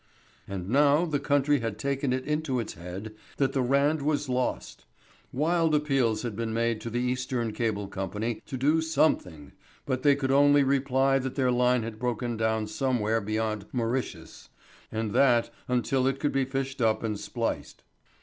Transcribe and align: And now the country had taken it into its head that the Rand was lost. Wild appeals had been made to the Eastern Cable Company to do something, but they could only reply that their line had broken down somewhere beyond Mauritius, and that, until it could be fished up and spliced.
And 0.47 0.67
now 0.67 1.05
the 1.05 1.19
country 1.19 1.59
had 1.59 1.77
taken 1.77 2.11
it 2.11 2.25
into 2.25 2.59
its 2.59 2.73
head 2.73 3.13
that 3.37 3.53
the 3.53 3.61
Rand 3.61 4.01
was 4.01 4.27
lost. 4.27 4.85
Wild 5.31 5.75
appeals 5.75 6.23
had 6.23 6.35
been 6.35 6.55
made 6.55 6.81
to 6.81 6.89
the 6.89 6.99
Eastern 6.99 7.51
Cable 7.53 7.87
Company 7.87 8.41
to 8.47 8.57
do 8.57 8.81
something, 8.81 9.51
but 9.85 10.01
they 10.01 10.15
could 10.15 10.31
only 10.31 10.63
reply 10.63 11.19
that 11.19 11.35
their 11.35 11.51
line 11.51 11.83
had 11.83 11.99
broken 11.99 12.35
down 12.35 12.65
somewhere 12.65 13.21
beyond 13.21 13.67
Mauritius, 13.71 14.49
and 14.91 15.11
that, 15.11 15.51
until 15.67 16.07
it 16.07 16.19
could 16.19 16.31
be 16.31 16.45
fished 16.45 16.81
up 16.81 17.03
and 17.03 17.19
spliced. 17.19 17.83